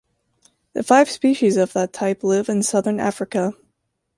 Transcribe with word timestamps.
The 0.73 0.81
five 0.81 1.11
species 1.11 1.57
of 1.57 1.73
that 1.73 1.93
type 1.93 2.23
live 2.23 2.49
in 2.49 2.63
southern 2.63 2.99
Africa. 2.99 3.53